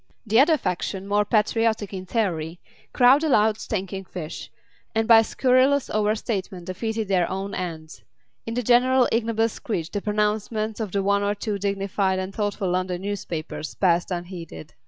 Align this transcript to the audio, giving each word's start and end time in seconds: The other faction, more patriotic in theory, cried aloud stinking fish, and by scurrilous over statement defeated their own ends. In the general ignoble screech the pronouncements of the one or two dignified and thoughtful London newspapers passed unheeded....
The 0.25 0.39
other 0.39 0.57
faction, 0.57 1.07
more 1.07 1.23
patriotic 1.25 1.93
in 1.93 2.07
theory, 2.07 2.59
cried 2.91 3.23
aloud 3.23 3.59
stinking 3.59 4.05
fish, 4.05 4.49
and 4.95 5.07
by 5.07 5.21
scurrilous 5.21 5.91
over 5.91 6.15
statement 6.15 6.65
defeated 6.65 7.07
their 7.07 7.29
own 7.29 7.53
ends. 7.53 8.03
In 8.47 8.55
the 8.55 8.63
general 8.63 9.07
ignoble 9.11 9.47
screech 9.47 9.91
the 9.91 10.01
pronouncements 10.01 10.79
of 10.79 10.91
the 10.91 11.03
one 11.03 11.21
or 11.21 11.35
two 11.35 11.59
dignified 11.59 12.17
and 12.17 12.33
thoughtful 12.33 12.71
London 12.71 13.03
newspapers 13.03 13.75
passed 13.75 14.09
unheeded.... 14.09 14.73